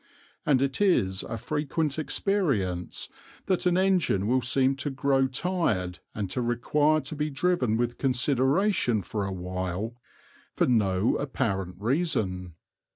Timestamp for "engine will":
3.77-4.41